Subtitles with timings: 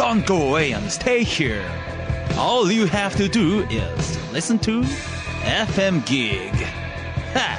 [0.00, 1.62] Don't go away and stay here.
[2.38, 4.80] All you have to do is listen to
[5.44, 6.54] FM Gig.
[7.34, 7.58] Ha!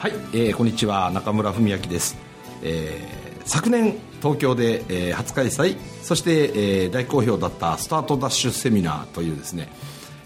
[0.00, 2.14] はい、えーこんにちは中村文明です、
[2.62, 9.68] えー昨年東京で、えー初開催そして、えー大好評だったスタートダッシュセミナーというですね、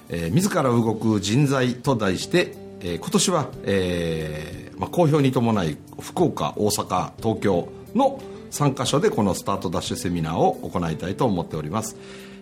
[0.08, 8.20] えー自ら動く人材と題して、えー今年は、えーまあ、好評に伴い福岡大阪東京の
[8.50, 11.96] 3カ所でこのスタートダッシュセミナーを行いたいと思っております。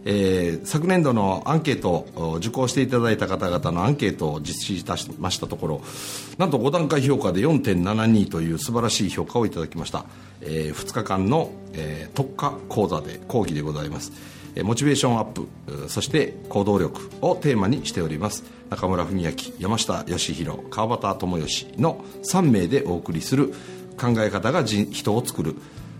[0.08, 2.06] えー昨年度のアンケート
[2.38, 5.82] 受講していただいた方々のアンケートを実施いたしましたところ
[6.38, 10.04] なんと5段階評価で4.72という素晴らしい評価をいただきました、
[10.40, 14.12] え2日間の、えー特化講座で講義でございます。
[14.54, 15.48] えーモチベーションアップ
[15.88, 18.44] そして行動力をテーマにしております。
[18.70, 23.52] 中村文明山下義弘川端智義の3名でお送りする
[23.98, 25.56] 考え方が人を作る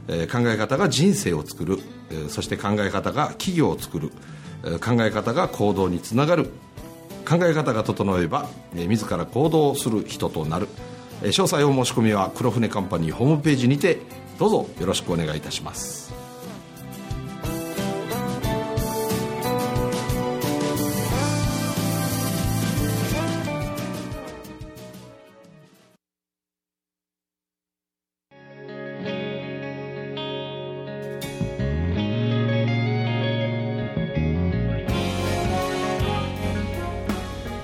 [0.09, 1.79] え考え方が人生を作る、
[2.29, 4.11] そして考え方が企業を作る、
[4.81, 6.51] 考え方が行動につながる。
[7.29, 10.69] 考え方が整えば、え自ら行動する人となる、
[11.23, 13.99] え詳細お申し込みは黒船カンパニーホームページにて
[14.39, 16.26] どうぞよろしくお願いいたします。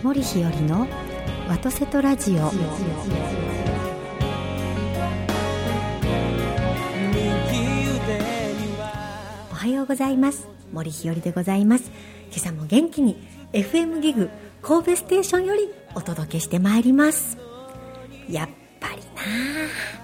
[0.02, 0.88] 森日和の
[1.48, 2.34] ワトセトラジオ。
[2.34, 2.38] お
[9.54, 10.48] はようございます。
[10.72, 11.92] 森日和でございます。
[12.32, 13.16] 今朝も元気に
[13.52, 14.28] FM ギグ
[14.60, 17.38] 神戸ステーションよりお届けしてまいります。
[18.28, 18.48] やっ
[18.80, 19.02] ぱりな
[19.98, 20.01] あ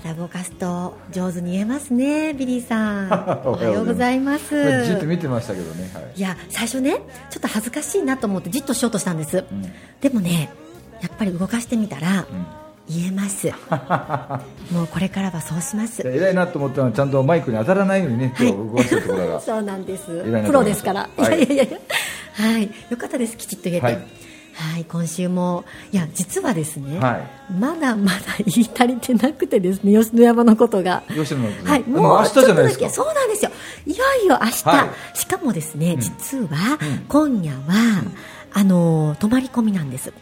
[0.00, 3.06] 体動かすと上手に言えますねビリーさん。
[3.46, 4.84] おはようございます。
[4.84, 6.12] じっと見てましたけどね、はい。
[6.16, 9.44] いや最初ねちょっと恥ずかしいなと思ってじっとしようとしたんです、
[10.00, 10.50] でもね
[11.00, 12.26] やっぱり動かしてみたら、
[12.88, 13.48] 言えます。
[14.72, 16.02] もうこれからはそうします。
[16.06, 18.52] 偉いなと思ったのはちゃんとマイクに当たらないようにね、はい。
[18.52, 19.40] 動かしところが。
[19.42, 20.04] そうなんです。
[20.46, 21.44] プロですから、はい。
[21.44, 21.78] い、やいやいや。
[22.32, 22.70] はい。
[22.90, 23.36] よかったです。
[23.36, 23.86] きちっと言えて。
[23.86, 23.92] は
[24.56, 27.20] はいい、今週もいや実はですね、は
[27.58, 31.02] まだまだ言い足りてなくてですね吉野山のことが。
[31.08, 31.70] 吉野のことね。
[31.70, 32.90] はい、もう明日じゃないですか。
[32.90, 33.50] そうなんですよ。
[33.86, 36.46] いよいよ明日、はしかもですね、実は、
[36.80, 36.98] うん。
[37.08, 38.02] 今夜は、
[38.52, 40.12] あの泊まり込みなんです。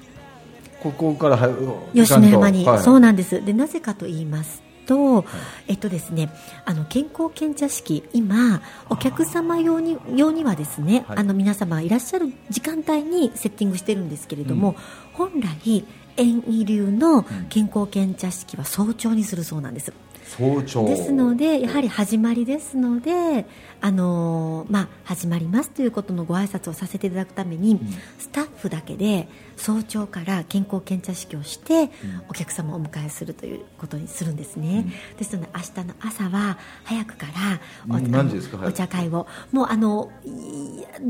[0.82, 1.48] ここからは
[1.94, 2.78] 吉野山に、はい。
[2.80, 3.44] そうなんです。
[3.44, 5.24] でなぜかと言いますと、
[5.66, 6.30] えっとですね、
[6.64, 11.18] あの健康検査式今お客様用に用にはですね、はい。
[11.18, 14.76] あの皆様いらっしゃる時間帯にセッティングしてるんですけれども、
[15.12, 15.84] 本来
[16.16, 19.92] 遠医流の健康検査式は早朝にするそうなんです。
[20.24, 20.84] 早朝。
[20.86, 23.46] ですのでやはり始まりですので、
[23.84, 27.78] あのーまあ、始まりますということのご挨拶をさせていただくために、
[28.18, 29.28] スタッフだけで
[29.58, 31.90] 早朝から健康検査式をして、
[32.30, 34.86] お客様をお迎えするということにするんですね、
[35.18, 40.30] ですので明日の朝は早くからお茶会をもうあのい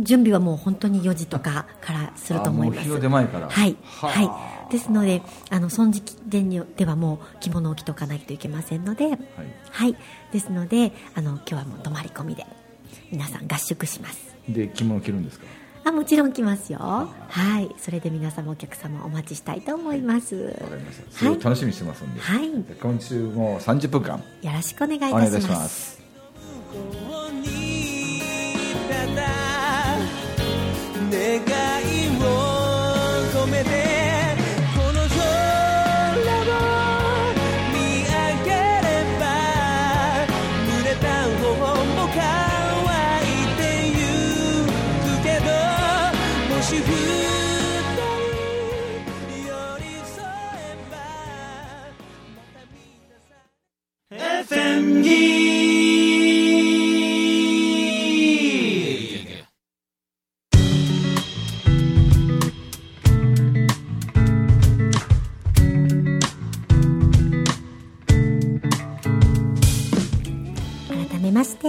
[0.03, 2.81] 準備はもう本当に4時とかからすると思います。
[2.81, 3.49] あもう日の出前から。
[3.51, 6.17] はい、はい、ですのであのその時期
[6.77, 9.11] ではもう着物を着ておかないといけませんので、
[9.71, 9.97] はい。
[10.33, 12.45] ですのであの今日はもう泊まり込みで
[13.11, 14.35] 皆さん合宿します。
[14.49, 15.47] で着物着るんですか？
[15.87, 16.79] あもちろん来ますよ。
[16.79, 17.75] はい。
[17.79, 20.35] それで皆様お客様お待ちしたいと思います。
[20.35, 21.13] わかりました。
[21.13, 22.51] すごい楽しみにしてますんで、はい。
[22.63, 25.57] で今週も30分間よろしくお願いいお願いいたします。
[25.57, 26.05] ます
[31.11, 31.74] 願い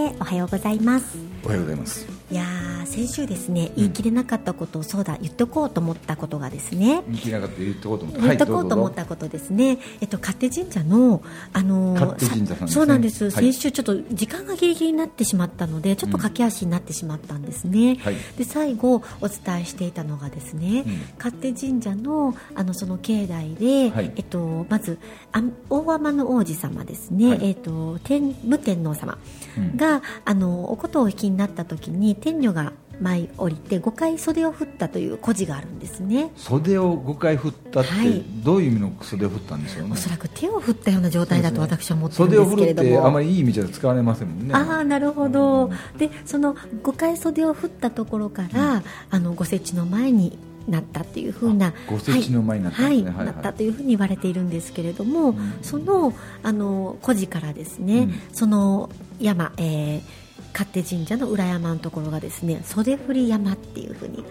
[0.05, 1.17] しておはようございます。
[1.43, 2.05] おはようございます。
[2.31, 11.21] いやー先週ですね言い切れなかったことをそうだ言っておこうと思ったことがですね、見切れなかった言ってこうと思って言っとこうと思っはいたことですね、えっと、勝手神社の、
[11.53, 12.67] あのー勝手神社さんですね。
[12.69, 13.31] そうなんです、はい。
[13.31, 18.15] 先週ちょっと時間がギリギリになってしまったのでちょっと駆け足になってしまったんですね、はい。
[18.37, 21.01] で最後お伝えしていたのがですね、うん。
[21.17, 24.11] 勝手神社のあのその境内で、はい。
[24.15, 24.97] えっと、まず
[25.31, 27.39] あ大天の王子様ですね、はい。
[27.43, 29.17] えっと、天武天皇様
[29.57, 29.77] うん。
[29.77, 36.31] が、あのお琴をお引きになった時に天女が舞い降りて5回袖を振ったという故事があるんですね。
[36.35, 38.23] 袖を5回振ったって、はい。
[38.43, 39.89] どういう意味の袖を振ったんでしょうね。
[39.93, 44.53] おそらく手を振ったような状態だと私は思ってるんですけれども、てあまりいい意味じゃ使われませんもんね。
[44.53, 50.37] ああなるほど、でその5回袖を振ったところから、あのご設置の前に
[50.67, 52.87] なったっていうふうなあご設置の前になったね。
[52.87, 56.13] はいはいなったというふうに言われているんですけれども、その
[56.43, 58.13] あの故事からですね、うん。
[58.33, 58.89] その
[59.19, 64.23] 山、えー勝手神社の裏山のところがですね袖振り山っていうふうに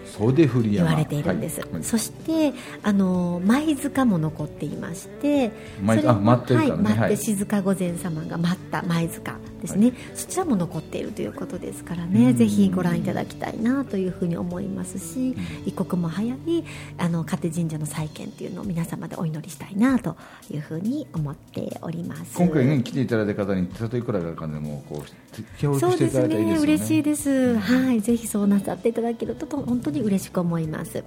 [0.71, 1.73] 言われているんです、はい。
[1.73, 1.83] はい。
[1.83, 2.53] そして
[2.83, 7.17] あの舞塚も残っていまして舞それもあ舞ってはい、舞ってはい。
[7.17, 15.35] 静御前様が舞った舞塚ですね、そちらも残っているということですからね、ぜひご覧いただきたいなというふうに思いますし、
[15.65, 16.63] 一刻も早い
[16.99, 20.17] あの勝手神社の再建というのを皆様でお祈りしたいなと
[20.51, 22.37] いうふうに思っております。
[22.37, 26.73] 今回ね来ていただいた方にたとえいくらかでもこう協力していそうですねただいたらいいですよね。
[26.73, 28.01] 嬉しいです、はい。
[28.01, 31.03] ぜひそうなさっていただけるとと本当に嬉しく思います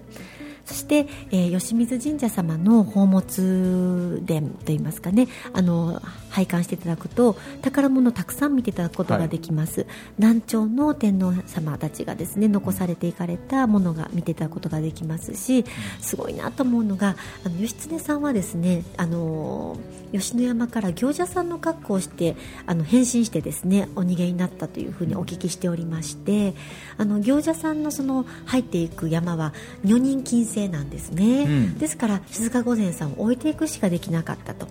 [0.68, 9.86] そして、えー吉水神社様の宝物殿といいますかねあの拝観していただくと宝物をたくさん見ていただくことができます、
[10.18, 15.64] 南朝の天皇様たちがですね残されていかれたものが見ていただくことができますし
[16.00, 19.78] すごいなと思うのがあの義経さんはですねあの
[20.12, 22.36] 吉野山から行者さんの格好をして
[22.66, 26.54] あの変身してですねお逃げになったというふうにお聞きしておりまして
[26.96, 29.52] あの行者さんのその入っていく山は
[29.84, 31.78] 女人禁制なんですね、うん。
[31.78, 34.66] ですから静御前さんを置いていくしかできなかったと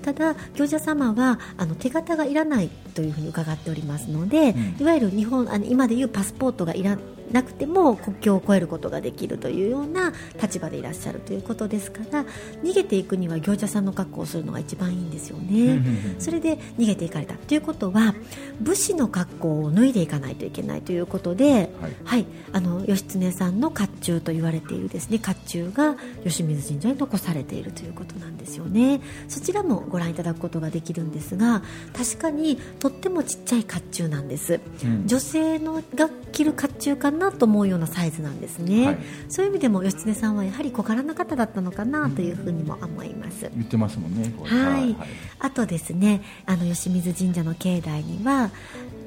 [0.00, 4.76] ただ行者様はあの手形がいらないというふうに伺っておりますので、うん。
[4.80, 6.98] いわゆる日本あの今でいうパスポートがいら
[7.32, 12.24] なくても国境を越えることができるというような立場でいらっしゃるということですから
[12.62, 15.80] 逃げていくには行者さんの格好をするのが一番いいんですよね。
[16.18, 18.14] それで逃げていかれたということは
[18.60, 21.92] 武士の格好を脱いでいかないといけないということで、はい。
[22.04, 29.00] はい、あの義経さんの甲冑と言われているですね甲冑が吉水神社に残されているということなんですよね。
[29.28, 31.62] そちらもご覧いただくことができるんですが
[31.96, 35.06] 確かにとってもちっちゃい甲冑なんです、うん。
[35.06, 38.98] 女性のが着る甲冑かなと思うようなサイズなんですね、はい。
[39.28, 44.96] そういう意味でも義経さんはやはり小柄な方だったのかなというふうにも思います、言ってますもんねこれはい、
[45.38, 48.50] あとですねあの吉水神社の境内には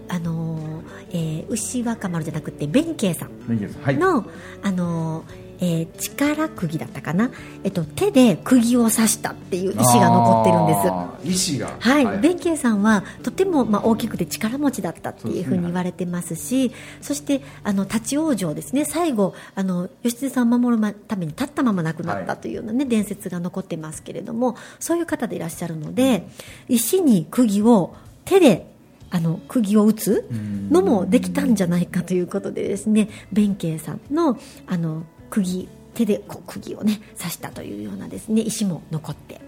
[0.10, 3.98] あのーえー牛若丸じゃなくて弁慶さんいいですはい。
[3.98, 4.26] の、
[4.62, 7.32] あのーえー力釘だったかな、
[7.64, 11.54] えっと、手で釘を刺したっていう石が残ってるんです。
[11.54, 11.76] 石が。
[11.80, 16.72] はい、弁慶さんはとてもまあ大きくて力持ちだったっていうふうに言われてますし
[17.02, 18.84] そしてあの立ち往生ですね。
[18.84, 26.28] 最後あの義経さんを守るために立ったまま亡くなったというような、ね伝説が残ってますけれどもそういう方でいらっしゃるので
[26.68, 27.96] 石に釘を
[28.26, 28.68] 手で
[29.10, 30.28] あの釘を打つ
[30.72, 34.38] のもできたんじゃないかということでですね弁慶さんの
[34.68, 39.42] あの釘手でこう釘をね刺したというようなですね石も残って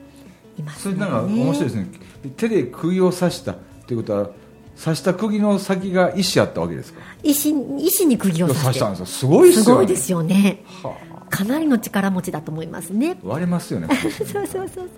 [0.58, 1.88] いますそれなんか面白いですね。
[2.38, 3.54] 手で釘を刺した
[3.86, 4.30] ということは
[4.83, 7.00] 刺した釘の先が石あったわけですか？
[7.24, 9.06] 石石に釘を刺したんですよ。
[9.06, 9.64] すごいっすよね。
[9.64, 10.64] すごいですよね。
[10.83, 10.98] は
[11.35, 13.18] かなりの力持ちだと思いますね。
[13.23, 14.89] あ割れますよね そうそうそう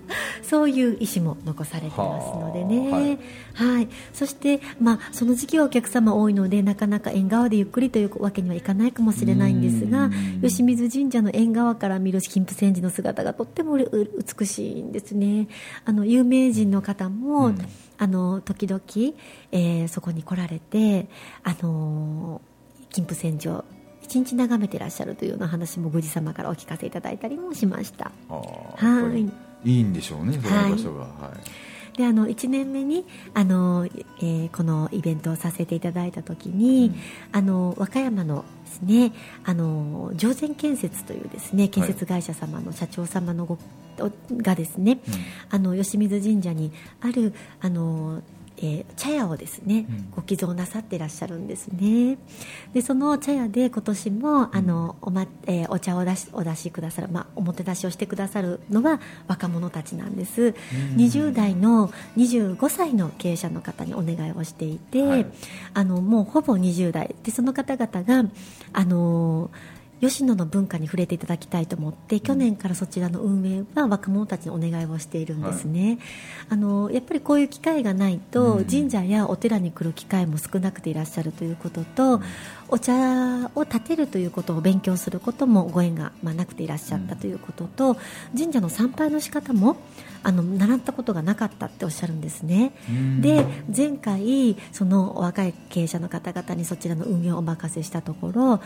[0.42, 0.70] そう。
[0.70, 3.18] いう石も残されてますのでね。
[3.54, 10.10] はい、そして、まあ、その時期はお客様多いのでなかなか縁側でゆっくりというわけにはいかないかもしれないんですが
[10.42, 15.48] 吉水神社の縁側から見る金峰山寺の姿がとってもうう美しいんですね。
[15.84, 17.52] あの有名人の方も、
[17.96, 18.80] あの時々、
[19.50, 21.08] えーそこに来られて
[21.42, 22.40] あの
[22.90, 23.64] 金峰山寺を
[24.08, 28.10] 一日眺めてらっしゃるというような話も宮司様からお聞かせいただいたりもしました。
[28.30, 29.68] はい。
[29.70, 31.02] いいんでしょうねその場所が。
[31.02, 31.34] は
[31.94, 31.98] い。
[31.98, 36.94] であの1年目にあの、えーこのイベントをさせていただいた時に、
[37.32, 39.12] あの和歌山のですね
[39.44, 43.58] あの上善建設というですね建設会社様の社長様のご、
[44.32, 45.00] がですね、
[45.50, 48.22] あの吉水神社にあるあの
[48.58, 52.18] えー茶屋をですね、ご寄贈なさっていらっしゃるんですね。
[52.72, 60.54] でその茶屋で今年もあのお,、まえーお茶を出しお出しくださる、まあ、おもてなしをしてくださるのは若者たちなんです、
[60.96, 65.26] 20代の25歳の経営者の方にお願いをしていて、はい。
[65.74, 67.14] あのもうほぼ20代。
[67.22, 68.30] でその方々が
[68.72, 69.50] あの
[70.00, 75.98] 吉野の文化に触れていただきたいと思って去年からそちらの運営は若者たちにお願いをしているんですね、
[76.48, 82.20] あのやっぱりこういう機会がないと神社やお寺に来る機会も少なくていらっしゃるということと、
[82.68, 87.96] お茶を立てるということを勉強することもご縁が、まあ、なくていらっしゃったということと、
[88.36, 89.76] 神社の参拝の仕方も
[90.28, 92.72] あの習ったことがなかったっておっしゃるんですね、
[93.20, 98.60] で前回その若い経営者の方々にそちらの運営をお任せしたところ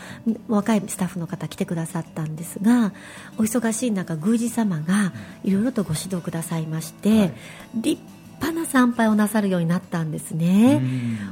[0.49, 2.91] 若いスタッフの方来てくださったんですが
[3.37, 5.13] お忙しい中宮司様が
[5.45, 7.31] いろいろとご指導くださいまして、
[7.73, 8.01] 立
[8.43, 10.81] 派な参拝をなさるようになったんですね。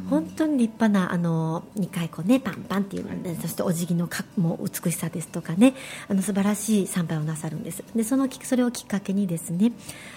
[0.10, 5.74] 本当に立派なあの2回こうねパンパンっていうのでそしてお辞儀のかもう美しさですとかね
[6.08, 7.84] あの素晴らしい参拝をなさるんです。
[7.96, 9.72] でそのきそれをきっかけにですね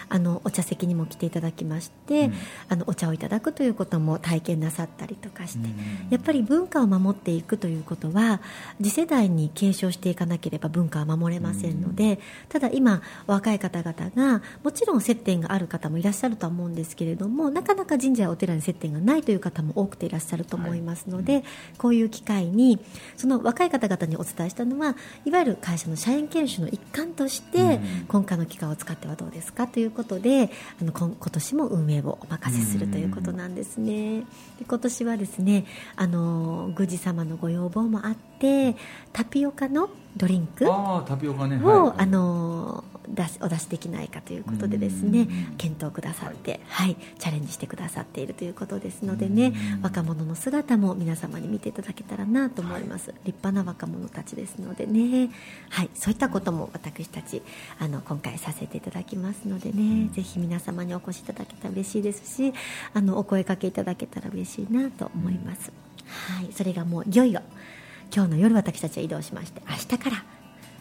[0.09, 2.31] あのお茶席にも来ていただきまして、
[2.69, 5.69] あのお茶をいただくということも体験なさったりとかして、
[6.11, 8.41] やっぱり文化を守っていくということは
[8.79, 21.45] 次世代に継承していかなければ文化は守れませんので、ただ今若い方々がもちろん接点がある方もいらっしゃるとは思うんですけれどもなかなか神社やお寺に接点がないという方も多くていらっしゃると思いますので、
[21.79, 22.79] こういう機会に
[23.17, 30.51] その若い方々にお伝えしたのはいわゆる会社の社員研修の一環として、今回の機会を使ってはどうですかということで
[30.81, 34.21] あの今今年も運営をお任せするということなんですね。
[34.59, 38.77] で今年はですねあの宮司様のご要望もあって
[39.13, 41.63] タピオカのドリンクああタピオカね。
[41.63, 41.95] を、はい。
[41.99, 55.31] あの出しお出しできないかということでですね検討くださって、はいチャレンジしてくださっているということですのでね若者の姿も皆様に見ていただけたらなと思います、立派な若者たちですのでね、
[55.71, 57.43] はい、そういったことも私たち
[57.79, 62.53] あの今回させていただきますのでね、ぜひ皆様にお越しいただけたら嬉しいですし
[62.93, 65.73] あのお声かけいただけたら嬉しいなと思います、
[66.07, 67.43] はい、それがもういよいよ
[68.15, 70.25] 今日の夜私たちは移動しまして明日から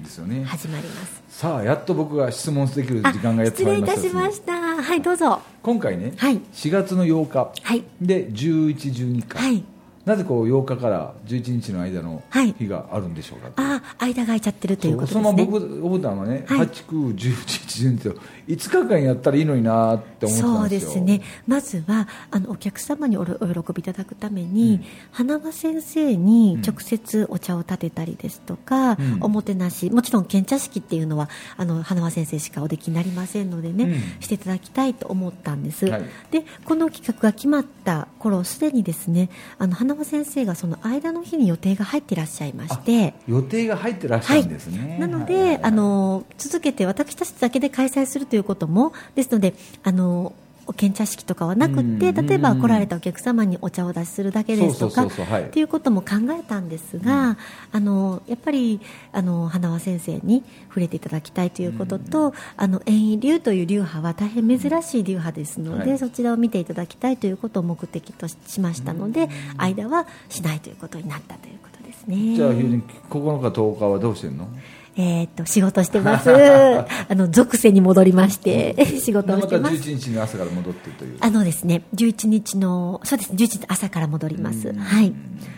[0.03, 0.43] ですよね。
[0.43, 1.23] 始まります。
[1.29, 4.01] さあやっと僕が質問できる時間がやって失まいりました。
[4.01, 4.53] 礼いたしました。
[4.83, 5.41] はいどうぞ。
[5.61, 6.37] 今回ね、はい。
[6.53, 7.51] 4月の8日。
[7.61, 7.83] はい。
[8.01, 9.63] で1112回、はい
[10.05, 12.53] なぜこう8日から11日の間のはい。
[12.53, 15.31] 日があるんでしょうか、ああ間が空いちゃってるということそですね。
[15.31, 16.67] のまま僕思ったのはね、はい。
[16.67, 20.81] 8、9、11、12と5日間やったらいいのになって思ってたそうんでよ。
[20.81, 21.21] ですすね。
[21.47, 24.81] まずはあのお客様におろお喜びいただくために、
[25.11, 29.17] 花輪先生に直接お茶を立てたりですとか、うん。
[29.21, 33.93] おもてなしもちろん献茶式っていうのはあの花輪先生しかおできになりませんのでね、うん。
[34.19, 36.03] していただきたいと思ったんです、はい。
[36.31, 43.13] でこの企画が決まった頃すでにですねあの花輪先生がその間の日に予定が入っていらっしゃいまして。
[43.27, 45.63] 予定が入ってらっしゃるんですね、なので、はいはいはい。
[45.63, 50.33] あの続けて私たちだけで開催するということもですのであの
[50.65, 56.07] お献茶式とかはなくってうん例えば来られたお客様にお茶をお出しするだけですとかっていうことも考
[56.39, 57.37] えたんですが、
[57.71, 58.79] あのやっぱり
[59.11, 65.99] あの花輪先生に触れていただきたいということと、あの縁意流という流派は大変珍しい流派ですので、はい。
[65.99, 72.35] そちらを見ていただきたいということを目的とししましたので、間はしないということになったということですね。
[72.35, 74.47] じゃあ、ひゅうじ9日、10日はどうしてんの？
[74.95, 76.29] えーっと仕事してます。
[76.33, 76.85] あ
[77.15, 79.75] の属性に戻りまして仕事をましたてます。
[79.75, 81.17] 11日の朝から戻ってという。
[81.19, 84.73] あのですね、11日の、そうですね、11日朝から戻ります。
[84.73, 85.13] はい。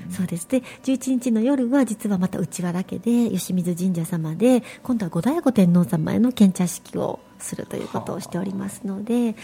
[0.10, 0.48] そうです。
[0.48, 9.36] で、11日の夜は実はまた内輪だけで、吉水神社様で、今度は五醍醐天皇様への献茶式をするということをしておりますので、ね。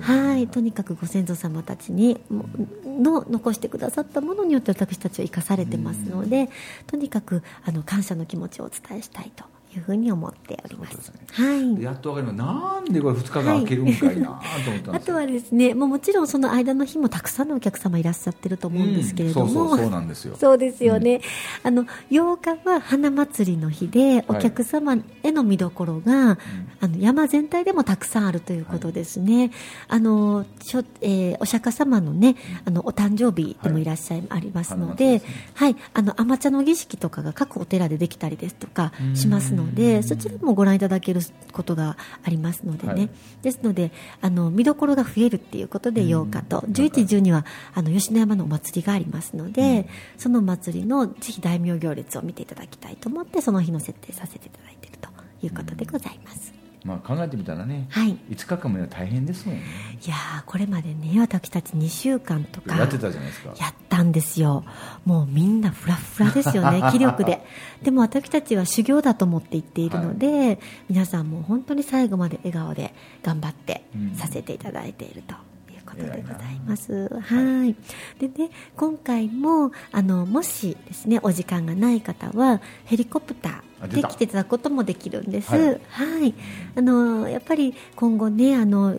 [0.00, 0.46] はい。
[0.46, 2.44] とにかくご先祖様たちに、も
[2.86, 6.50] の残してくださったものによって私たちは生かされてますので、
[6.86, 9.44] とにかく、あの、感謝の気持ちをお伝えしたいと
[9.74, 11.02] いうふうに思っております。
[11.02, 11.20] すね。
[11.30, 11.82] はい。
[11.82, 12.36] やっとわかります。
[12.36, 14.28] なんでこれ2日間空けるんかいな。
[14.28, 19.52] と思ったんですよあとはですね、もうもちろんその間の日もたくさんのお客様いらっしゃってると思うんですけれども、うん。
[19.52, 20.36] そうそうそうなんですよ。
[20.36, 21.20] そうですよね。
[21.62, 26.38] あの8日は花祭りの日で、お客様への見どころが、
[26.80, 29.50] あの山全体でもたくさんあるということですね。
[29.88, 35.22] あのしょえーお釈迦様のね、あのお誕生日でもいらっしゃい、ありますので、
[35.54, 41.20] はい、あの甘茶の儀式とかが各お寺でできたりですとかしますので、そちらもご覧いただける
[41.52, 42.92] ことがありますのでね。
[42.92, 43.10] はい。
[43.42, 46.60] ですのであの見どころが増えるっていうことで8日と。
[46.68, 55.08] 11、12はあの吉野山のお祭りがありますので、その祭りのぜひ大名行列を見ていただきたいと思ってその日の設定させていただいていると
[55.42, 56.57] いうことでございます。
[56.84, 58.16] まあ、考えてみたらね、はい。
[58.30, 59.62] 5日間も大変ですもんね。
[60.04, 63.54] いやーこれまでね私たち2週間とかやってたじゃないですか。
[63.58, 64.64] やったんですよ。
[65.04, 67.44] もうみんなフラフラですよね 気力で。
[67.82, 74.14] でも私たちは修行だと思って言っているので、皆さんも本当に最後まで笑顔で頑張ってうん。
[74.14, 75.34] させていただいていると。
[75.34, 75.47] いう
[75.88, 77.74] ことでございます、はい。
[78.18, 85.50] でね今回もあのもしですねお時間がない方はヘリコプターで来ていただくこともできるんです。
[85.50, 85.80] はい。
[85.88, 86.34] はい、
[86.76, 88.98] あのやっぱり今後ねあの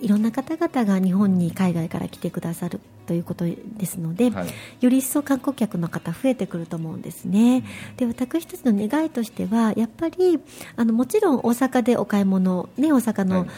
[0.00, 4.48] いろんな方々が日本に海外から来てくださるということですので、はい。
[4.80, 7.64] より一層観光客の方増えてくると思うんですね。
[7.96, 10.38] で私たちの願いとしてはやっぱり
[10.76, 13.48] あのもちろん大阪でお買い物ね大阪の、はい。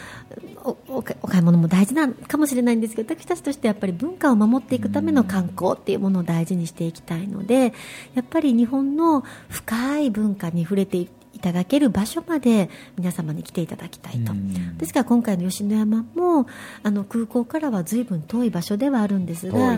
[0.63, 7.73] おおお買い物も大事なのかもしれないんですけど私たちとしてやっぱり文化を守っていくための観光っていうものを大事にしていきたいので
[8.15, 11.09] やっぱり日本の深い文化に触れてい
[11.43, 14.31] ただける場所まで皆様に来ていただきたいと。
[14.31, 14.77] うん。
[14.77, 16.47] ですから今回の吉野山も
[16.81, 19.77] あの空港からは随分遠い場所ではあるんですがは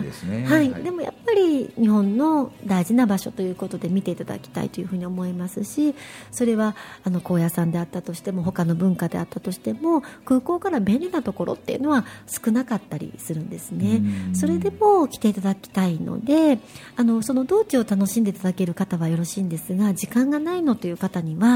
[0.62, 0.72] い。
[0.82, 5.94] でもやっぱり日本の大事な場所ということで見ていただきたいというふうに思いますし
[6.30, 14.02] それはあの高野山であったとしても他の文化であったとしても空港から便利なところっていうのは少なかったりするんですね。
[14.28, 14.36] うん。
[14.36, 16.58] それでも来ていただきたいので
[16.94, 21.55] あのその道中を楽しんでいただける方はよろしいんですが時間がないのという方には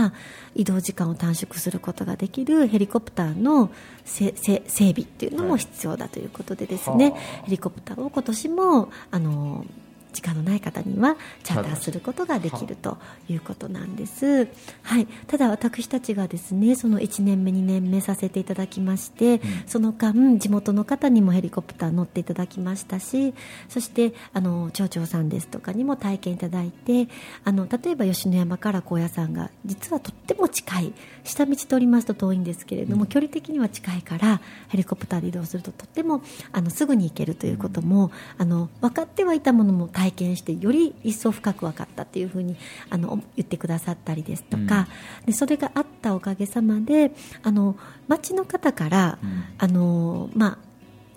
[0.54, 3.71] 移動時間を短縮することができるヘリコプターの
[4.04, 7.21] 整備っていうのも必要だということでですね、はあ。
[7.45, 9.64] ヘリコプターを今年もあの
[10.11, 12.99] 時間のない方にはチャーターすることができると
[13.29, 14.49] いうことなんです、
[14.83, 23.35] はい、ただ私たちがですねその1年目2年目させていただきまして、その間地元の方にもヘリコプター乗っていただきましたし
[23.69, 27.09] そしてあの町長さんですとかにも体験いただいて
[27.45, 30.93] あの例えば吉野山から高野山が実はとっても近い
[31.25, 42.57] 下道通りますと遠いんですけれども、距離的には近いからヘリコプターで移動するととってもあのすぐに行けるということも、あの分かってはいたものも体験してより一層深く分かったというふうに
[42.88, 44.88] あの言ってくださったりですとか、
[45.26, 47.76] でそれがあったおかげさまであの
[48.09, 49.45] 町の方から、うん。
[49.59, 50.71] あのまあ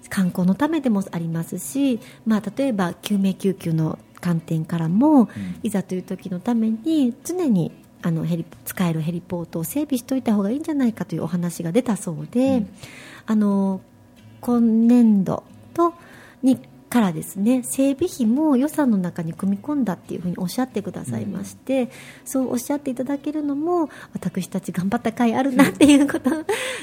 [0.09, 5.27] 観光のためでもありますし、まあ、例えば救命救急の観点からも、
[5.63, 7.71] いざという時のために常に
[8.03, 12.65] あのヘリ使えるヘリポートを整備しておいた方がいいんじゃないかというお話が出たそうで、
[13.25, 13.81] あの
[14.41, 15.93] 今年度と
[16.43, 16.59] に
[16.93, 21.89] からですね整備費も予算の中に組み込んだっていうふうにおっしゃってくださいまして、
[22.23, 26.29] そうおっしゃっていただけるのも私たち頑張った甲斐あるなっていうこと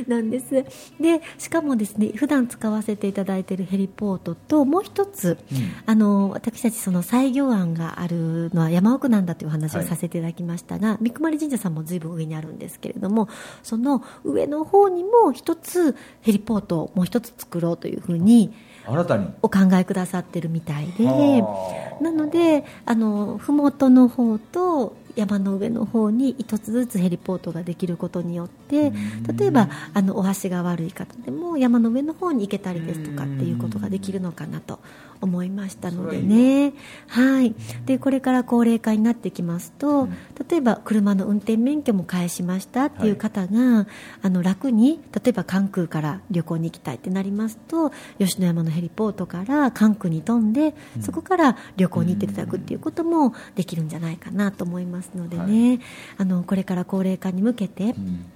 [0.08, 0.64] なんです。
[1.00, 5.38] でしかもですね普段使わせていただいているヘリポートともう一つ、
[5.86, 13.28] あの私たちその採業案があるのは山奥なんだという話をさせていただきましたが、三熊神社さんもずいぶん上にあるんですけれども
[13.62, 18.52] その上の方にも一つヘリポートをもう一つ作ろうというふうに
[18.92, 19.28] 新たに。
[19.42, 21.04] お考えくださってるみたいで。
[21.04, 22.02] はあ。
[22.02, 28.92] なのであの麓の方と山の上の方に一つずつヘリポートができることによって
[29.36, 34.80] 例えばあのお足が悪い方でも山の上の方に行けたりですとかっていうことができるのかなと
[35.20, 36.72] 思いましたのでね。
[37.08, 37.54] はい。
[37.84, 40.08] でこれから高齢化になってきますと
[40.48, 43.86] 例えば車の運転免許も返しましたっていう方が、
[44.22, 55.80] あの楽に例えば関空から旅行に行きたいってなりますと吉野山のヘリポートから関空に飛んで、そこから旅行に行っていただくっていうこともできるんじゃないかなと思いますのでね、
[56.16, 58.26] あのこれから高齢化に向けて、うん。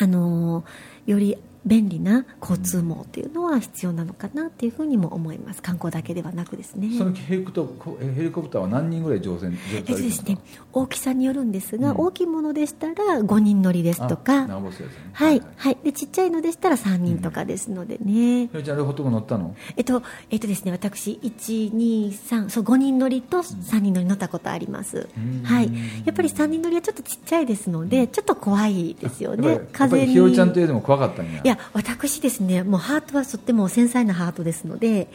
[0.00, 0.64] あの
[1.06, 1.36] より
[1.68, 5.62] 便利な交通網っていうのは必要なのかなっていうふうにも思います。
[5.62, 6.88] 観光だけではなくですね。
[6.96, 7.52] そのヘリコ
[8.42, 10.38] プターは何人ぐらい乗船乗えっと船ですね、
[10.72, 11.96] 大きさによるんですが、うん。
[11.98, 14.54] 大きいものでしたら5人乗りですとか、ね。
[15.12, 19.54] はい、はい、でちっちゃいのでしたら3人とかですのでね、ひろちゃん両方とも乗ったの？
[19.76, 25.08] えっと、えっとですね、私、1、2、3、そう、5人乗りと3人乗り乗ったことあります。
[25.16, 25.42] うん。
[25.44, 25.70] はい。
[26.04, 29.60] やっぱり3人乗りはちょっとちっちゃいですので、ちょっと怖いですよね。
[29.72, 30.06] 風に。
[30.06, 31.40] りひろちゃんといえども怖かったんや。
[31.42, 35.08] いや、私ですね、もうハートはとっても繊細なハートですので、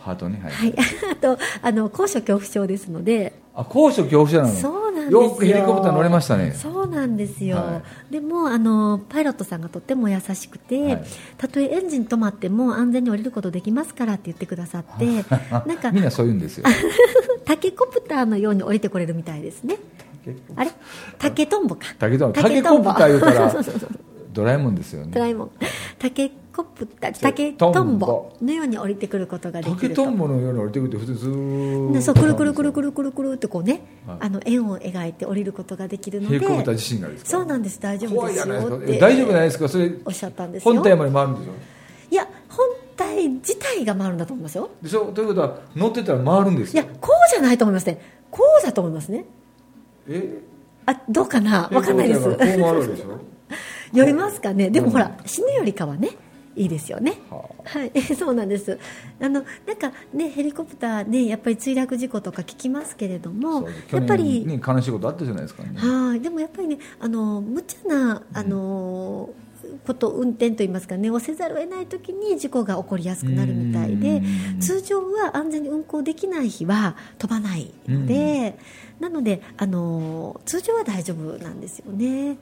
[0.00, 0.74] ハートねはい、はい。
[1.12, 4.54] あと、あの、高所恐怖症ですので、あ高所恐怖症なの？
[4.54, 5.22] そうなんですよ。
[5.22, 6.52] よくヘリコプター乗れましたね。
[6.52, 11.04] そうなんですよ、はでもあのパイロットさんがとっても優しくて、はい。
[11.36, 15.04] たとえエンジン止まっても安全に降りることできますからって言ってくださって
[15.52, 16.64] なんかみんなそう言うんですよ。
[17.44, 19.76] タケコプターのように降りてこれるみたいですね。
[20.56, 20.70] あれ？
[21.18, 21.88] タケトンボか。
[21.98, 22.40] タケトンボ。
[22.40, 23.54] タケタケコプター言うたら
[24.32, 25.12] ドラえもんですよね。
[25.12, 25.50] ドラえもん。
[25.98, 28.32] タケコプター竹トンボトンボ。
[28.42, 41.52] のように降りてくることができ竹るとトンボのように降りてくるって普通ずーそうくるくるくるくるくるくるってこうね、はいあの円を描いて降りることができるのでヘリコプター自身がですかそうなんです大丈夫です怖いじゃないですよって大丈夫ないですかそれおっしゃったんですよ本体まで回るんでしょ
[42.10, 49.24] いや本体自体が回るんだと思いますよでしょということは乗ってたら回るんですよいやこうじゃないと思いますねこうだと思いますね
[50.08, 50.42] え
[50.86, 53.18] あどうかなわかんないですこう回るでしょ
[53.92, 54.70] 酔いますかね。
[54.70, 56.10] でもうんほら死ぬよりかはね
[56.54, 57.14] いいですよね。
[57.30, 57.92] ははい。
[58.14, 58.78] そうなんです。
[59.20, 65.70] あのなんかねヘリコプターねやっぱり墜落事故とか聞きますけれどもやっぱり去年に悲しいことあったじゃないですかね。
[65.76, 66.20] はい。
[66.20, 69.30] でもやっぱりねあの無茶なあの、
[69.86, 74.22] こと運転といいますかねをせざるを得ない時に事故が起こりやすくなるみたいで
[74.54, 74.60] うん。
[74.60, 78.58] 通常は安全に運行できない日は飛ばないので、
[79.00, 82.36] なのであの通常は大丈夫なんですよね。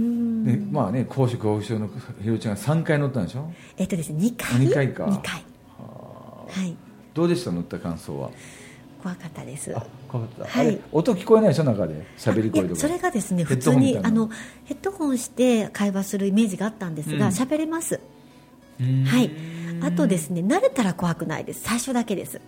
[0.00, 0.44] うん。
[0.44, 1.88] でまあね高所恐怖症の
[2.22, 3.52] ひろちゃんが3回乗ったんでしょ？
[3.76, 4.58] えっとですね2回。
[4.58, 5.06] 二回か。
[5.06, 5.44] 二回。
[5.78, 6.76] はい。
[7.14, 7.52] どうでした？
[7.52, 8.30] 乗った感想は？
[9.02, 9.74] 怖かったです。
[9.76, 10.80] あ怖かった、はい。
[10.92, 11.64] 音聞こえないでしょ？
[11.64, 12.06] 中で。
[12.18, 12.74] 喋りい声とか。
[12.74, 14.28] やそれがですねヘ普通にあの
[14.64, 17.32] ヘッドホンして会話するイメージがあったんですがうん。
[17.32, 18.00] 喋、れます。
[18.80, 19.04] うん。
[19.04, 19.30] はい。
[19.82, 21.62] あとですね慣れたら怖くないです。
[21.62, 22.40] 最初だけです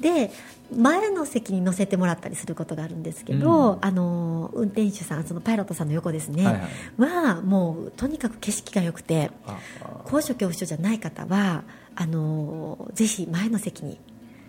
[0.00, 0.30] で
[0.74, 3.78] 前の席に乗せてもらったりすることがあるんですけど、うん。
[3.80, 7.26] あの運転手さんそのパイロットさんの横ですね、はいはい。
[7.36, 9.30] はもうとにかく景色が良くて
[10.04, 13.98] 高所恐怖症じゃない方はあのぜひ前の席に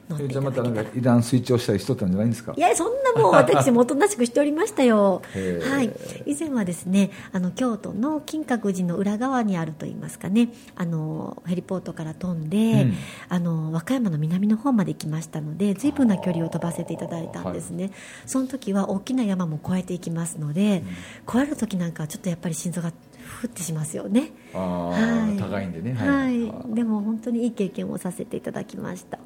[0.10, 2.54] 乗っていひろちゃんまたなんかイランスイッチをしたりしとったんじゃないんですか？
[2.58, 5.22] いやそんなもう私もおとなしくしておりましたよ。
[5.34, 5.91] はい。
[6.26, 10.50] 以前はですねあの京都の金閣寺の裏側にあるといいますかね。
[10.76, 12.93] あのヘリポートから飛んで、うん。
[13.30, 17.91] あの和歌山の南の方まで行きましたので随分な距離を飛ばせていただいたんですね、
[18.26, 20.84] その時は大きな山も越えていきますので、
[21.28, 24.32] 越える時なんかはちょっとやっぱり心臓がふってしますよね。
[24.54, 25.38] ああ、はい。
[25.38, 25.93] 高いんでね。
[25.93, 29.19] はい、あでも本当にいい経験をさせていただきました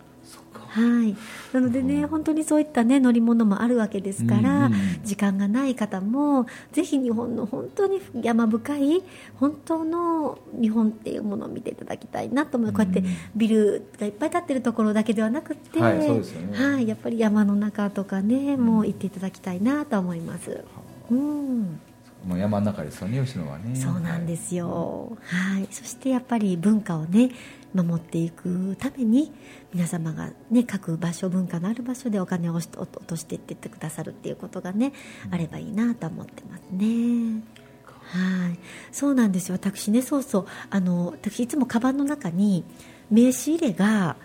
[0.73, 1.15] はい、
[1.53, 4.99] なのでね、本当にそういった、ね、乗り物もあるわけですから、うんうん。
[5.03, 9.03] 時間がない方もぜひ日本の本当に山深い
[9.35, 13.03] 本当の日本っていうものを見ていただきたいなと思う、こうやって
[13.35, 16.57] ビルがいっぱい建ってるところだけではなくて、はいそうですよね。
[16.57, 20.63] はいやっぱり山の中とかね、もう行っていただきたいなと思います。
[21.11, 21.79] うん。
[22.25, 23.75] もう山の中ですよね吉野はね。
[23.75, 27.31] そうなんですすよ、はい、そしてやっぱり文化をね
[27.73, 29.31] 守っていくために
[29.73, 34.93] 皆様が、ね、各場所文化のある場所でお金を落としていってってくださるっていうことがね、
[35.31, 37.43] あればいいなと思ってますね。
[37.85, 38.59] はい、
[38.91, 39.55] そうなんですよ。
[39.55, 42.63] 私ね、そうそう、あの、私いつもカバンの中に
[43.09, 44.15] 名刺入れが。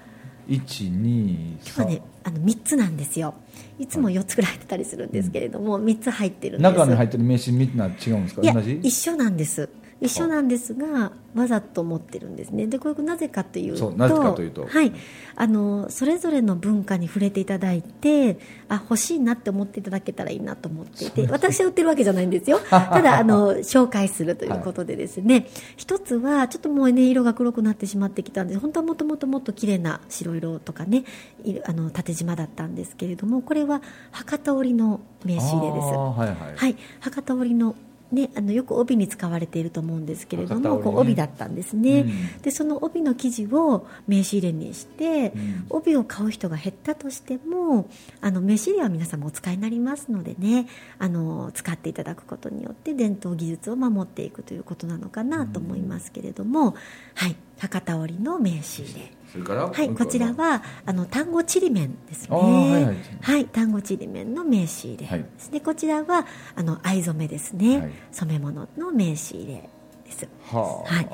[0.49, 3.35] 一二今日はね三、あの三つなんですよ。
[3.79, 6.73] いつも四つぐらい入ってたりするんですけれども、三つ入ってるんです。
[6.73, 8.41] 中に入ってる名刺みんな違うんですか？
[8.41, 8.81] 同じ？
[8.83, 9.69] 一緒なんです
[10.01, 12.67] 一緒なんですがわざと持ってるんですね。
[12.67, 14.67] でこれなぜかというとなぜかというと。
[14.67, 14.93] はい、
[15.37, 22.61] あのそれぞれの文化に触れていただいてあ欲しいなって思っていただけたらいいなと思っていて私は売ってるわけじゃないんですよ。
[22.71, 31.05] ただあの紹介するということでですね、一つはちょっともうね色が黒くなってしまってきたんで本当はもともともっと綺麗な白色とかね
[31.45, 33.83] いあの縦縞だったんですけれどもこれは
[34.13, 35.87] 博多織の名刺入れです。
[35.87, 37.75] はいはい、はい、博多織の,、
[38.11, 40.83] ね、あのよく帯に使われていると思うんですけれども、ね。
[40.83, 42.05] こう帯だったんですね、う
[42.39, 42.43] ん。
[42.43, 45.67] でその帯の生地を名刺入れにして、うん。
[45.69, 47.89] 帯を買う人が減ったとしても
[48.21, 50.67] あの名刺入れは皆様お使いになりますのでね
[50.99, 56.75] あの使っていただくことによって伝統技術を守っていくということなのかなと思いますけれども、
[57.15, 59.18] はい、博多織の名刺入れ。
[59.31, 59.69] それから？
[59.69, 62.37] はい、こちらはあの単語ちりめんですね。
[62.37, 65.61] はいはいはい、単語ちりめんの名刺入れはいですね。
[65.61, 67.79] こちらはあの藍染めですね。
[67.81, 69.69] はい染め物の名刺入れ
[70.05, 70.29] です。
[70.51, 71.11] はあ、はい。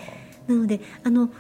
[0.47, 1.31] なのであの。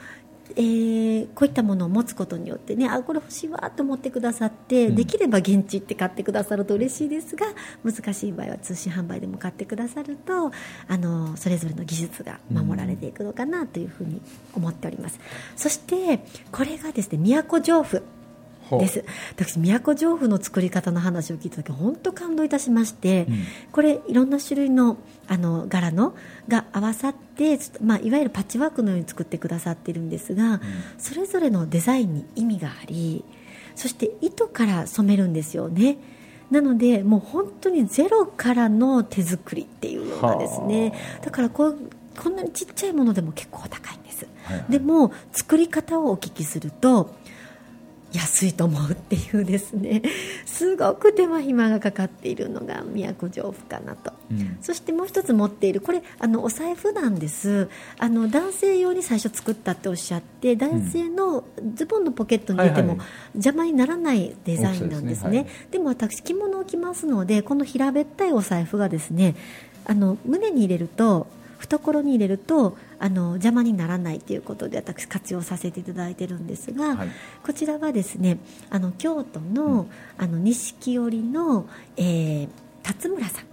[0.57, 4.94] えーこういったものを持つことによってねあこれ欲しいわと思ってくださって、うん。
[4.94, 7.46] できれば現地行って買ってくださると嬉しいですが
[7.83, 10.52] 難しい場合は通信販売でも買ってくださると
[10.88, 14.20] あのそれぞれの技術が守られていくのかなというふうに
[14.54, 15.18] 思っております、
[15.57, 16.20] そして
[16.52, 18.02] これがですね都城府
[18.78, 19.04] です。
[19.37, 23.44] 私都城府の作り方の話を聞いた時本当感動いたしまして、うん。
[23.72, 26.14] これいろんな種類のあの柄の
[26.48, 30.60] が合わさって、まあ、いわゆるパッチワークのように作ってくださっているんですが、
[30.98, 33.24] それぞれのデザインに意味があり
[33.74, 35.96] そして糸から染めるんですよね。
[36.50, 40.92] なのでもう本当にゼロからの手作りっていうようなですね。
[41.22, 41.78] だからこう
[42.16, 44.72] こんなにちっちゃいものでも結構高いんです、はいはい。
[44.72, 47.14] でも作り方をお聞きすると
[48.14, 50.03] 安いと思うっていうですね。
[50.46, 54.57] すごく手間暇がかかっているのが都城府かなと、うん。
[54.62, 57.68] そしてもう一つ持っているこれあのお財布なんです。
[57.98, 65.24] あの男性用に最初作ったっておっしゃって男性のズボンのポケットに入れてもはいはい邪魔にならないデザインなんですね。
[65.24, 65.46] 大きさですねはい。
[65.72, 69.35] でも私着物を着ますのでこの平べったいお財布がですね
[69.87, 71.27] あの胸に入れると
[71.58, 77.08] 懐に入れるとあの邪魔にならないということで私活用させていただいてるんですが、はい。
[77.42, 78.38] こちらはですね
[78.70, 79.86] あの京都の,、
[80.18, 82.48] あの錦織の、えー
[82.84, 83.44] 辰村さん。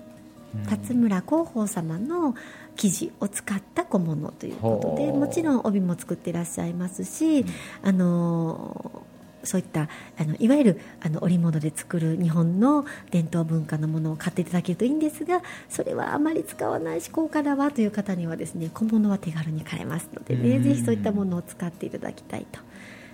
[0.67, 2.35] 辰村広報様の
[2.75, 7.45] 生地を使った小物ということでもちろん帯も作っていらっしゃいますし、
[7.81, 9.03] あの
[9.43, 22.59] そういったあのいわゆるあの織物で作る日本の伝統文化のものを買っていただけるといいんですがそれはあまり使わないし高価だわという方にはですね小物は手軽に買えますのでねうんぜひそういったものを使っていただきたいと。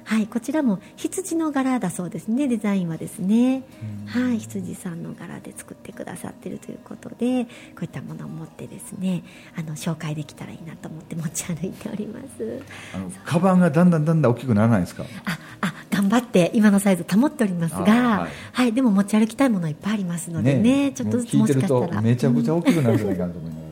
[0.08, 2.48] はい、こちらも羊の柄だそうですね。
[2.48, 3.64] デザインはですね、
[4.06, 7.20] はい、羊さんの柄で作ってくださっているということでこ
[7.82, 9.26] ういったものを持ってですね
[9.58, 12.62] あの紹介できたらいいなと思って持ち歩いております。
[12.96, 15.04] あのカバンがだんだんだんだん大きくならないですか？
[15.26, 18.70] ああ頑張って今のサイズ保っておりますが、あははい。
[18.70, 22.02] いでも持ち歩きたいものいっぱいありますのでねちょっとずつもしてかしたら。
[22.02, 23.68] めちゃくちゃ大きくなるんじゃないかなと思いながら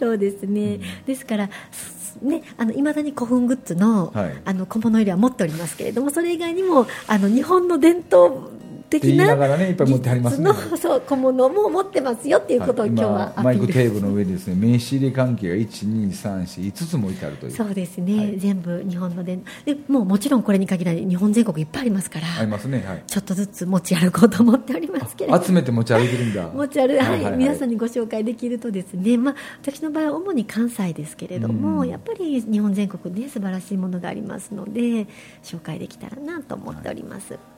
[0.00, 4.42] そうですね、ですから、すね、あの未だに古墳グッズの,、はい。
[4.44, 8.50] あの小物入れは持っておりますけれども、それ以外にもあの日本の伝統
[8.88, 10.50] 的なながらねいっぱい持ってはりますね。
[10.50, 17.52] 技術のそう小物も持ってますよっていうことを今日はアマイクテーブルの上にですね名刺入れ関係が12345つも置いてあるという。
[17.52, 18.38] そうですね、はい。
[18.38, 23.02] 全部日本の伝でもうもちろんこれに限らない日本全国いっぱいありますから、ありますねはい。
[23.06, 25.44] ちょっとずつ持ち歩こうと思っておりますけれども。
[25.44, 26.48] 集めて持ち歩いてるんだ。
[26.48, 31.88] 持ち歩いはい、はい皆さんにご紹介できるとですね、まあ、私の場合は主に関西ですけれども、うん。
[31.88, 35.06] やっぱり日本全国ね素晴らしいものがありますので
[35.42, 37.34] 紹介できたらなと思っております。
[37.34, 37.55] はい、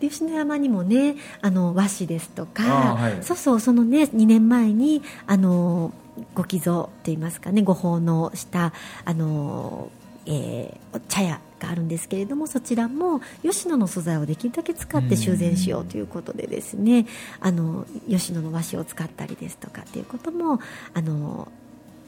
[0.00, 3.22] で吉野山にもねあの和紙ですとか、はい。
[3.22, 5.92] そうそうそのね2年前にあの
[6.34, 8.72] ご寄贈といいますかねご奉納した
[9.04, 9.90] あの、
[10.26, 17.06] えー茶屋があるんですけれどもそちらも吉野の素材をできるだけ使って修繕しようということでですね
[17.40, 20.60] あの吉野の和紙を使ったりですとかっていうことも
[20.94, 21.48] あの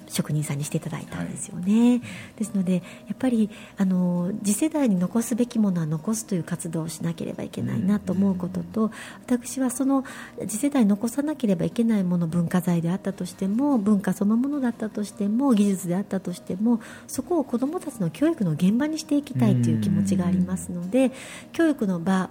[0.09, 2.01] 職人さんにしていただいたんですよね、
[2.37, 2.81] ですのでや
[3.15, 8.91] っぱりあの次世代に残すべきものは残すという活動をしなければいけないなと思うことと、
[9.27, 10.05] 私はその
[10.47, 21.13] 次世代に残さなければいけないもの文化財であったとしても文化そのものだったとしても技術であったとしてもそこを子どもたちの教育の現場にしていきたいという気持ちがありますので
[21.53, 22.31] 教育の場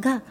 [0.00, 0.22] が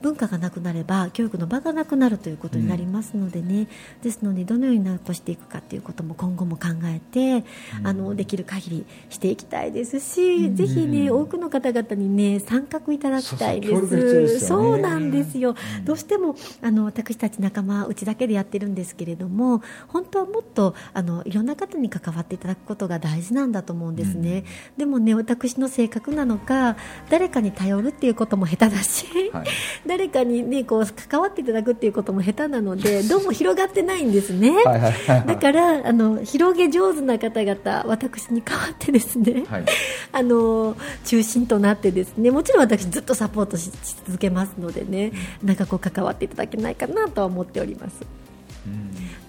[0.00, 3.68] 文化がなくなれば教育の場がなくなるということになりますのでね、
[4.02, 7.44] ですのでどのように残していくかということも今後も考えて、
[7.82, 14.46] あのできる限りしていきたいですし、ぜひね多くの方々にね参画いただきたいです。
[14.46, 14.82] そうね。
[14.82, 24.44] なんですよ、どうしてもあの私たち仲間うちだけでやってるんですけれども本当はもっとあのいろんな方に関わっていただくことが大事なんだと思うんですね、
[24.76, 26.76] でもね私の性格なのか
[27.10, 29.46] 誰かに頼るっていうことも下手だし、はい
[29.88, 34.52] 誰かに、ね、こう関わっていただくっていうことも下手なので どうも広がってないんですね。
[34.62, 39.64] だからあの広げ上手な方々私に代わってですね、はい。
[40.12, 47.96] あの中心となってですねもちろん私ずっとサポートしし続けますのでねなんかこう関わっていただけないかなとは思っております。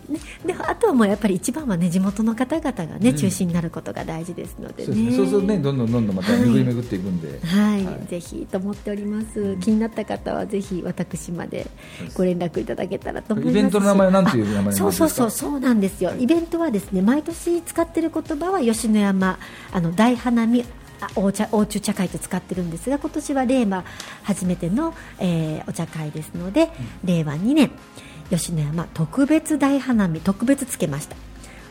[0.09, 4.85] ね、であとはもうやっぱり一番はね地元の方々がね、中心になることが大事ですのでね。
[4.85, 5.15] そうですね。
[5.17, 6.41] そうするとねどんどんどんどんまたはい。
[6.41, 8.07] 巡り巡っていくんで、はい、はい。
[8.07, 9.55] ぜひと思っております。
[9.57, 11.67] 気になった方はぜひ私まで
[12.15, 13.57] ご連絡いただけたらと思います。
[13.57, 16.13] イベントの名前は何ていう名前ですそうそうそうそうなんですよ。
[16.17, 19.39] イベントはですね毎年使ってる言葉は吉野山
[19.71, 20.65] あの大花見
[21.01, 23.85] あお茶お中茶会と使ってるんですが今年は令和
[24.23, 26.69] 初めての、えーお茶会ですので、
[27.05, 27.71] 令和2年
[28.29, 31.15] 吉野山特別大花見特別つけました。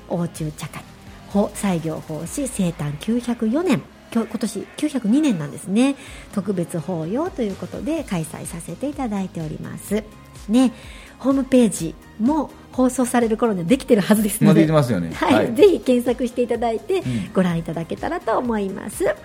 [0.09, 0.83] お中茶会。
[1.29, 3.83] 法西行法師生誕904年。
[4.11, 5.97] 今日今年902年なんですね。
[6.33, 10.03] 特別法要ということで開催させていただいております。
[10.49, 10.73] ね
[11.19, 15.13] ホームページも放送される頃にはできてるはずですのまあでますよね。
[15.15, 15.35] はい。
[15.35, 15.55] はい。
[15.55, 17.05] ぜひ検索していただいてん。
[17.35, 19.15] ご覧いただけたらと思います、はい。
[19.15, 19.21] や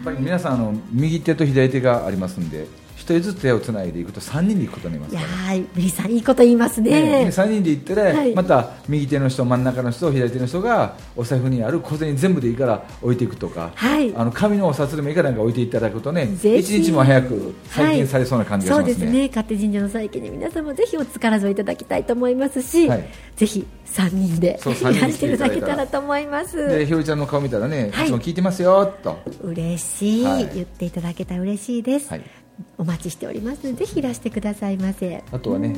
[0.00, 7.24] っぱり皆さんあの右手と左手がありますんで一人ずつ手をつないでいくと3人で行くことになりますいやーさんいいこと言いますね。
[7.24, 8.34] ね3人で行ってね、はい。
[8.34, 14.14] また右手の人真ん中の人左手の人がお財布にある小銭全部でいいから置いていくとか、はい。
[14.14, 19.28] あの紙のお札でもいいからなんか置いていただくとね一日も早く再建されそうな感じがしますね,、はい、そうですね。
[19.28, 23.08] 勝手神社の再建に皆様ぜひお力添えいただきたいと思いますし、はい。
[23.36, 26.68] ぜひ3人でそういらしてていいただけたらと思います。
[26.68, 28.06] でひよりちゃんの顔見たらね、はい。
[28.06, 29.18] いつも聞いてますよと。
[29.42, 30.50] 嬉しい、はい。
[30.54, 32.45] 言っていただけたら嬉しいです、はい
[32.78, 35.22] お待ちしておりますのでぜひいらしてくださいませ。
[35.32, 35.76] あとはね、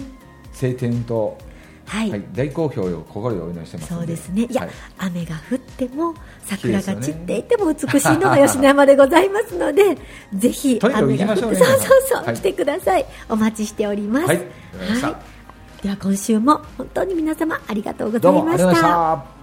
[0.53, 1.39] 晴天と、
[1.87, 4.47] はい、はい、大好評を心よお祈りしてますのそうですね。
[4.51, 4.71] いや、はい。
[4.99, 9.97] 雨が降っても桜が散っていても美しいのが吉野山でございますので
[10.35, 12.37] ぜひ雨が降ってねそうそうそう、はい。
[12.37, 13.07] 来てください。
[13.29, 14.27] お待ちしております。
[14.27, 14.41] はい。
[15.83, 19.38] では今週も本当に皆様ありがとうございましもありがとうございましたた